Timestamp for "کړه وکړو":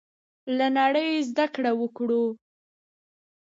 1.53-2.25